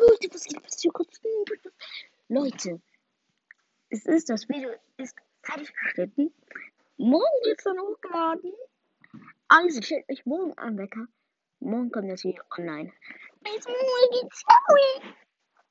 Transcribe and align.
Leute, 0.00 0.32
was 0.32 0.44
geht 0.44 0.64
was 0.64 0.80
hier 0.80 0.92
kurz? 0.92 1.20
Leute, 2.28 2.80
es 3.90 4.06
ist 4.06 4.30
das 4.30 4.48
Video 4.48 4.70
ist 4.96 5.14
fertig 5.42 5.72
geschnitten. 5.74 6.32
Morgen 6.96 7.44
wird 7.44 7.58
es 7.58 7.64
dann 7.64 7.78
hochgeladen. 7.78 8.52
Also 9.48 9.82
stellt 9.82 10.08
euch 10.08 10.24
morgen 10.24 10.56
an, 10.56 10.78
Wecker. 10.78 11.06
Morgen 11.58 11.90
kommt 11.90 12.10
das 12.10 12.24
Video 12.24 12.42
online. 12.56 12.92
Bis 13.42 13.66
morgen. 13.66 14.30
Ciao. 14.30 15.14